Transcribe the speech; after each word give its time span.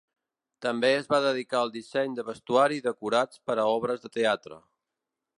També 0.65 0.87
es 1.01 1.09
va 1.09 1.17
dedicar 1.25 1.59
al 1.65 1.73
disseny 1.75 2.15
de 2.19 2.25
vestuari 2.29 2.79
i 2.81 2.83
decorats 2.87 3.43
per 3.49 3.57
a 3.61 3.67
obres 3.75 4.01
de 4.07 4.11
teatre. 4.17 4.59